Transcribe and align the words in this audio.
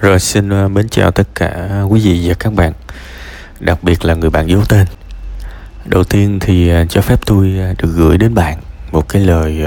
Rồi 0.00 0.20
xin 0.20 0.48
ờ, 0.48 0.68
mến 0.68 0.88
chào 0.88 1.10
tất 1.10 1.28
cả 1.34 1.82
quý 1.88 2.00
vị 2.00 2.28
và 2.28 2.34
các 2.38 2.54
bạn 2.54 2.72
Đặc 3.60 3.78
biệt 3.82 4.04
là 4.04 4.14
người 4.14 4.30
bạn 4.30 4.48
giấu 4.48 4.60
tên. 4.68 4.86
Đầu 5.84 6.04
tiên 6.04 6.38
thì 6.40 6.68
ờ, 6.68 6.84
cho 6.86 7.00
phép 7.00 7.20
tôi 7.26 7.54
ờ, 7.58 7.74
được 7.78 7.92
gửi 7.96 8.18
đến 8.18 8.34
bạn 8.34 8.58
Một 8.92 9.08
cái 9.08 9.22
lời 9.22 9.62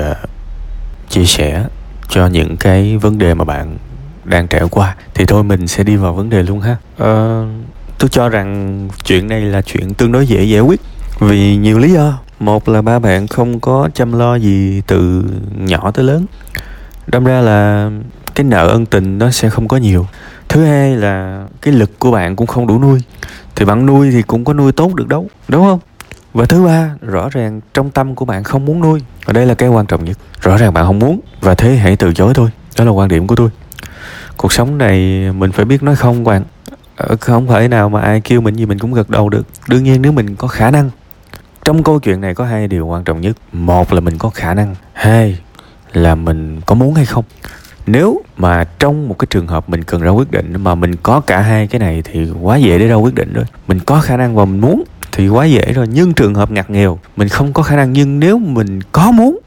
chia 1.09 1.25
sẻ 1.25 1.65
Cho 2.09 2.27
những 2.27 2.57
cái 2.57 2.97
vấn 2.97 3.17
đề 3.17 3.33
mà 3.33 3.45
bạn 3.45 3.77
đang 4.23 4.47
trải 4.47 4.61
qua. 4.71 4.95
Thì 5.13 5.25
thôi 5.25 5.43
mình 5.43 5.67
sẽ 5.67 5.83
đi 5.83 5.95
vào 5.95 6.13
vấn 6.13 6.29
đề 6.29 6.43
luôn 6.43 6.59
ha. 6.59 6.77
À, 6.97 7.41
Tôi 7.97 8.09
cho 8.09 8.29
rằng 8.29 8.89
chuyện 9.03 9.27
này 9.27 9.41
là 9.41 9.61
chuyện 9.61 9.93
tương 9.93 10.11
đối 10.11 10.27
dễ 10.27 10.43
giải 10.43 10.61
quyết 10.61 10.81
Vì 11.19 11.55
nhiều 11.55 11.79
lý 11.79 11.91
do. 11.91 12.19
Một 12.39 12.69
là 12.69 12.81
ba 12.81 12.99
bạn 12.99 13.27
không 13.27 13.59
có 13.59 13.89
chăm 13.93 14.13
lo 14.13 14.35
gì 14.35 14.81
từ 14.87 15.23
nhỏ 15.57 15.91
tới 15.91 16.05
lớn. 16.05 16.25
Đâm 17.07 17.23
ra 17.23 17.41
là 17.41 17.89
cái 18.35 18.43
nợ 18.43 18.67
ân 18.67 18.85
tình 18.85 19.17
nó 19.17 19.31
sẽ 19.31 19.49
không 19.49 19.67
có 19.67 19.77
nhiều. 19.77 20.07
Thứ 20.49 20.65
hai 20.65 20.95
là 20.95 21.45
cái 21.61 21.73
lực 21.73 21.99
của 21.99 22.11
bạn 22.11 22.35
cũng 22.35 22.47
không 22.47 22.67
đủ 22.67 22.79
nuôi. 22.79 22.99
Thì 23.55 23.65
bạn 23.65 23.85
nuôi 23.85 24.11
thì 24.11 24.21
cũng 24.21 24.45
có 24.45 24.53
nuôi 24.53 24.71
tốt 24.71 24.93
được 24.93 25.07
đâu, 25.07 25.27
đúng 25.47 25.63
không? 25.63 25.79
Và 26.33 26.45
thứ 26.45 26.65
ba, 26.65 26.91
rõ 27.01 27.29
ràng 27.29 27.61
trong 27.73 27.91
tâm 27.91 28.15
của 28.15 28.25
bạn 28.25 28.43
không 28.43 28.65
muốn 28.65 28.79
nuôi. 28.79 29.01
Và 29.25 29.33
đây 29.33 29.45
là 29.45 29.53
cái 29.53 29.69
quan 29.69 29.85
trọng 29.85 30.05
nhất. 30.05 30.17
Rõ 30.41 30.57
ràng 30.57 30.73
bạn 30.73 30.85
không 30.85 30.99
muốn 30.99 31.19
và 31.41 31.55
thế 31.55 31.75
hãy 31.75 31.95
từ 31.95 32.13
chối 32.13 32.33
thôi. 32.33 32.49
Đó 32.77 32.85
là 32.85 32.91
quan 32.91 33.07
điểm 33.07 33.27
của 33.27 33.35
tôi. 33.35 33.49
Cuộc 34.37 34.53
sống 34.53 34.77
này 34.77 34.97
mình 35.31 35.51
phải 35.51 35.65
biết 35.65 35.83
nói 35.83 35.95
không, 35.95 36.23
bạn. 36.23 36.43
Ờ, 36.95 37.15
không 37.19 37.47
phải 37.47 37.67
nào 37.67 37.89
mà 37.89 38.01
ai 38.01 38.21
kêu 38.21 38.41
mình 38.41 38.55
gì 38.55 38.65
mình 38.65 38.79
cũng 38.79 38.93
gật 38.93 39.09
đầu 39.09 39.29
được. 39.29 39.47
Đương 39.67 39.83
nhiên 39.83 40.01
nếu 40.01 40.11
mình 40.11 40.35
có 40.35 40.47
khả 40.47 40.71
năng. 40.71 40.89
Trong 41.65 41.83
câu 41.83 41.99
chuyện 41.99 42.21
này 42.21 42.35
có 42.35 42.45
hai 42.45 42.67
điều 42.67 42.87
quan 42.87 43.03
trọng 43.03 43.21
nhất. 43.21 43.37
Một 43.51 43.93
là 43.93 43.99
mình 43.99 44.17
có 44.17 44.29
khả 44.29 44.53
năng. 44.53 44.75
Hai 44.93 45.39
là 45.93 46.15
mình 46.15 46.61
có 46.65 46.75
muốn 46.75 46.93
hay 46.93 47.05
không 47.05 47.25
nếu 47.85 48.21
mà 48.37 48.63
trong 48.79 49.07
một 49.07 49.19
cái 49.19 49.27
trường 49.29 49.47
hợp 49.47 49.69
mình 49.69 49.83
cần 49.83 50.01
ra 50.01 50.09
quyết 50.09 50.31
định 50.31 50.53
mà 50.63 50.75
mình 50.75 50.95
có 50.95 51.19
cả 51.19 51.41
hai 51.41 51.67
cái 51.67 51.79
này 51.79 52.01
thì 52.05 52.29
quá 52.41 52.57
dễ 52.57 52.79
để 52.79 52.87
ra 52.87 52.95
quyết 52.95 53.15
định 53.15 53.33
rồi. 53.33 53.45
Mình 53.67 53.79
có 53.79 54.01
khả 54.01 54.17
năng 54.17 54.35
và 54.35 54.45
mình 54.45 54.61
muốn 54.61 54.83
thì 55.11 55.27
quá 55.27 55.45
dễ 55.45 55.73
rồi. 55.73 55.87
Nhưng 55.89 56.13
trường 56.13 56.35
hợp 56.35 56.51
ngặt 56.51 56.69
nghèo, 56.69 56.99
mình 57.15 57.27
không 57.27 57.53
có 57.53 57.63
khả 57.63 57.75
năng. 57.75 57.93
Nhưng 57.93 58.19
nếu 58.19 58.39
mình 58.39 58.79
có 58.91 59.11
muốn 59.11 59.39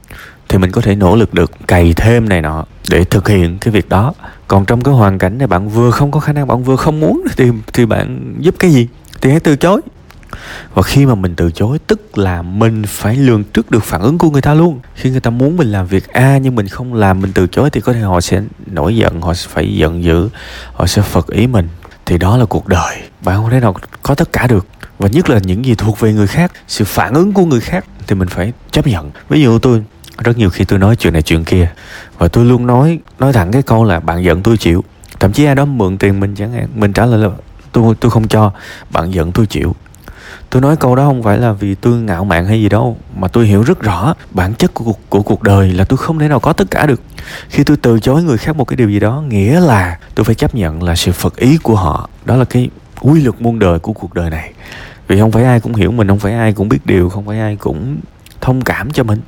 thì 0.49 0.59
mình 0.59 0.71
có 0.71 0.81
thể 0.81 0.95
nỗ 0.95 1.17
lực 1.17 1.35
được 1.35 1.51
cày 1.67 1.93
thêm 1.97 2.29
này 2.29 2.43
nọ 2.43 2.65
để 2.91 3.05
thực 3.05 3.29
hiện 3.29 3.59
cái 3.61 3.73
việc 3.73 3.89
đó. 3.89 4.15
Còn 4.49 4.65
trong 4.65 4.83
cái 4.83 4.95
hoàn 4.95 5.19
cảnh 5.19 5.39
này 5.39 5.47
bạn 5.47 5.69
vừa 5.69 5.91
không 5.91 6.11
có 6.11 6.21
khả 6.21 6.33
năng, 6.33 6.47
bạn 6.47 6.63
vừa 6.63 6.77
không 6.77 7.01
muốn 7.01 7.25
thì 7.37 7.51
thì 7.73 7.87
bạn 7.87 8.35
giúp 8.39 8.55
cái 8.59 8.71
gì? 8.71 8.89
Thì 9.21 9.31
hãy 9.31 9.41
từ 9.41 9.57
chối 9.57 9.81
và 10.75 10.83
khi 10.83 11.07
mà 11.07 11.15
mình 11.15 11.35
từ 11.37 11.51
chối, 11.51 11.79
tức 11.87 12.19
là 12.19 12.43
mình 12.43 12.83
phải 12.87 13.17
lường 13.17 13.45
trước 13.45 13.71
được 13.71 13.85
phản 13.85 14.01
ứng 14.01 14.19
của 14.19 14.31
người 14.31 14.43
ta 14.43 14.55
luôn. 14.55 14.81
Khi 14.95 15.11
người 15.11 15.21
ta 15.21 15.31
muốn 15.31 15.57
mình 15.57 15.73
làm 15.73 15.87
việc 15.87 16.09
a 16.09 16.39
nhưng 16.39 16.55
mình 16.55 16.69
không 16.69 16.95
làm, 16.95 17.21
mình 17.21 17.33
từ 17.33 17.47
chối 17.47 17.71
thì 17.71 17.81
có 17.81 17.93
thể 17.93 18.01
họ 18.01 18.21
sẽ 18.21 18.43
nổi 18.67 18.97
giận, 18.97 19.21
họ 19.21 19.35
sẽ 19.35 19.49
phải 19.49 19.77
giận 19.77 20.05
dữ, 20.05 20.29
họ 20.73 20.87
sẽ 20.87 21.03
phật 21.03 21.27
ý 21.27 21.47
mình. 21.47 21.69
Thì 22.07 22.19
đó 22.19 22.37
là 22.37 22.45
cuộc 22.45 22.69
đời. 22.69 22.97
Bạn 23.25 23.37
không 23.37 23.51
thể 23.51 23.61
nào 23.61 23.75
có 24.03 24.15
tất 24.15 24.33
cả 24.33 24.47
được. 24.47 24.67
Và 24.99 25.09
nhất 25.09 25.31
là 25.31 25.39
những 25.39 25.65
gì 25.65 25.75
thuộc 25.75 26.01
về 26.01 26.13
người 26.13 26.27
khác, 26.27 26.53
sự 26.69 26.85
phản 26.85 27.15
ứng 27.15 27.33
của 27.33 27.45
người 27.45 27.61
khác 27.61 27.85
thì 28.07 28.15
mình 28.15 28.29
phải 28.29 28.53
chấp 28.71 28.87
nhận. 28.87 29.11
Ví 29.29 29.43
dụ 29.43 29.59
tôi, 29.59 29.85
rất 30.19 30.39
nhiều 30.39 30.51
khi 30.51 30.65
tôi 30.65 30.79
nói 30.79 30.97
chuyện 30.97 31.13
này 31.13 31.23
chuyện 31.23 31.45
kia, 31.45 31.69
và 32.19 32.29
tôi 32.29 32.45
luôn 32.45 32.67
nói 32.67 32.99
nói 33.19 33.33
thẳng 33.33 33.53
cái 33.53 33.63
câu 33.63 33.85
là 33.85 34.01
bạn 34.01 34.25
giận 34.25 34.43
tôi 34.43 34.57
chịu. 34.57 34.85
Thậm 35.21 35.33
chí 35.33 35.45
ai 35.45 35.55
đó 35.55 35.65
mượn 35.65 35.99
tiền 35.99 36.21
mình 36.21 36.35
chẳng 36.35 36.53
hạn, 36.53 36.69
mình 36.75 36.93
trả 36.93 37.07
lời 37.07 37.19
là, 37.19 37.31
tôi 37.73 37.95
tôi 38.01 38.11
không 38.11 38.29
cho, 38.29 38.53
bạn 38.91 39.15
giận 39.15 39.33
tôi 39.33 39.47
chịu 39.47 39.75
tôi 40.51 40.63
nói 40.63 40.77
câu 40.77 40.97
đó 40.97 41.07
không 41.07 41.23
phải 41.23 41.39
là 41.39 41.53
vì 41.53 41.75
tôi 41.75 41.99
ngạo 41.99 42.25
mạn 42.25 42.47
hay 42.47 42.63
gì 42.63 42.69
đâu, 42.69 42.97
mà 43.17 43.29
tôi 43.29 43.47
hiểu 43.47 43.63
rất 43.63 43.81
rõ 43.81 44.15
bản 44.31 44.55
chất 44.55 44.75
của 44.75 44.85
cuộc 44.85 45.01
của 45.09 45.23
cuộc 45.23 45.43
đời 45.43 45.73
là 45.73 45.85
tôi 45.85 45.97
không 45.97 46.19
thể 46.19 46.29
nào 46.29 46.41
có 46.41 46.53
tất 46.53 46.71
cả 46.71 46.87
được. 46.87 47.01
Khi 47.49 47.65
tôi 47.65 47.77
từ 47.77 48.01
chối 48.01 48.23
người 48.23 48.39
khác 48.39 48.57
một 48.57 48.65
cái 48.65 48.77
điều 48.77 48.91
gì 48.91 49.01
đó, 49.01 49.23
nghĩa 49.29 49.61
là 49.61 49.99
tôi 50.15 50.25
phải 50.25 50.35
chấp 50.35 50.55
nhận 50.55 50.83
là 50.83 50.97
sự 50.97 51.13
phật 51.13 51.37
ý 51.37 51.57
của 51.57 51.77
họ. 51.77 52.09
Đó 52.25 52.37
là 52.37 52.45
cái 52.45 52.71
quy 53.01 53.21
luật 53.21 53.41
muôn 53.41 53.59
đời 53.59 53.79
của 53.79 53.93
cuộc 53.93 54.15
đời 54.15 54.31
này. 54.31 54.53
Vì 55.09 55.21
không 55.21 55.33
phải 55.33 55.45
ai 55.45 55.61
cũng 55.61 55.75
hiểu 55.75 55.93
mình, 55.93 56.09
không 56.09 56.19
phải 56.19 56.35
ai 56.35 56.53
cũng 56.53 56.69
biết 56.69 56.87
điều, 56.87 57.09
không 57.09 57.27
phải 57.27 57.41
ai 57.41 57.57
cũng 57.57 57.97
thông 58.41 58.63
cảm 58.63 58.91
cho 58.91 59.03
mình. 59.03 59.21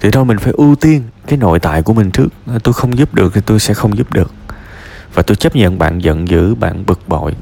Thì 0.00 0.10
thôi 0.10 0.24
mình 0.24 0.38
phải 0.38 0.52
ưu 0.56 0.74
tiên 0.74 1.02
cái 1.26 1.38
nội 1.38 1.60
tại 1.60 1.82
của 1.82 1.92
mình 1.92 2.10
trước. 2.10 2.28
Tôi 2.62 2.74
không 2.74 2.98
giúp 2.98 3.14
được 3.14 3.34
thì 3.34 3.40
tôi 3.46 3.60
sẽ 3.60 3.74
không 3.74 3.98
giúp 3.98 4.12
được. 4.12 4.32
Và 5.14 5.22
tôi 5.22 5.36
chấp 5.36 5.56
nhận 5.56 5.78
bạn 5.78 5.98
giận 5.98 6.28
dữ, 6.28 6.54
bạn 6.54 6.86
bực 6.86 7.00
bội, 7.08 7.34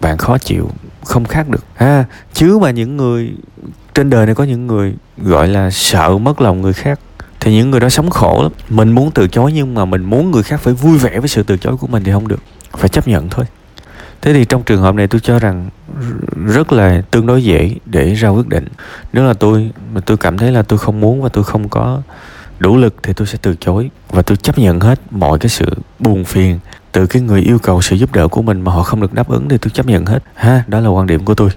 bạn 0.00 0.18
khó 0.18 0.38
chịu 0.38 0.70
không 1.04 1.24
khác 1.24 1.48
được. 1.48 1.64
Ha 1.74 2.04
chứ 2.32 2.58
mà 2.58 2.70
những 2.70 2.96
người, 2.96 3.32
trên 3.94 4.10
đời 4.10 4.26
này 4.26 4.34
có 4.34 4.44
những 4.44 4.66
người 4.66 4.94
gọi 5.18 5.48
là 5.48 5.70
sợ 5.70 6.18
mất 6.18 6.40
lòng 6.40 6.62
người 6.62 6.72
khác, 6.72 7.00
thì 7.40 7.52
những 7.52 7.70
người 7.70 7.80
đó 7.80 7.88
sống 7.88 8.10
khổ 8.10 8.42
lắm. 8.42 8.52
Mình 8.68 8.92
muốn 8.92 9.10
từ 9.10 9.28
chối 9.28 9.52
nhưng 9.52 9.74
mà 9.74 9.84
mình 9.84 10.04
muốn 10.04 10.30
người 10.30 10.42
khác 10.42 10.60
phải 10.60 10.74
vui 10.74 10.98
vẻ 10.98 11.18
với 11.18 11.28
sự 11.28 11.42
từ 11.42 11.56
chối 11.56 11.76
của 11.76 11.86
mình 11.86 12.04
thì 12.04 12.12
không 12.12 12.28
được. 12.28 12.40
Phải 12.78 12.88
chấp 12.88 13.08
nhận 13.08 13.28
thôi. 13.28 13.44
Thế 14.22 14.32
thì 14.32 14.44
trong 14.44 14.62
trường 14.62 14.82
hợp 14.82 14.94
này 14.94 15.06
tôi 15.06 15.20
cho 15.20 15.38
rằng 15.38 15.70
rất 16.46 16.72
là 16.72 17.02
tương 17.10 17.26
đối 17.26 17.44
dễ 17.44 17.74
để 17.86 18.14
ra 18.14 18.28
quyết 18.28 18.48
định. 18.48 18.68
Nếu 19.12 19.24
là 19.24 19.34
tôi, 19.34 19.70
mà 19.94 20.00
tôi 20.00 20.16
cảm 20.16 20.38
thấy 20.38 20.52
là 20.52 20.62
tôi 20.62 20.78
không 20.78 21.00
muốn 21.00 21.22
và 21.22 21.28
tôi 21.28 21.44
không 21.44 21.68
có 21.68 22.02
đủ 22.58 22.76
lực 22.76 22.94
thì 23.02 23.12
tôi 23.12 23.26
sẽ 23.26 23.38
từ 23.42 23.54
chối. 23.60 23.90
Và 24.08 24.22
tôi 24.22 24.36
chấp 24.36 24.58
nhận 24.58 24.80
hết 24.80 25.00
mọi 25.10 25.38
cái 25.38 25.48
sự 25.48 25.66
buồn 25.98 26.24
phiền 26.24 26.58
từ 26.92 27.06
cái 27.06 27.22
người 27.22 27.40
yêu 27.40 27.58
cầu 27.58 27.82
sự 27.82 27.96
giúp 27.96 28.12
đỡ 28.12 28.28
của 28.28 28.42
mình 28.42 28.60
mà 28.60 28.72
họ 28.72 28.82
không 28.82 29.00
được 29.00 29.12
đáp 29.12 29.28
ứng 29.28 29.48
thì 29.48 29.58
tôi 29.58 29.70
chấp 29.70 29.86
nhận 29.86 30.06
hết. 30.06 30.22
Ha, 30.34 30.64
đó 30.66 30.80
là 30.80 30.88
quan 30.88 31.06
điểm 31.06 31.24
của 31.24 31.34
tôi. 31.34 31.48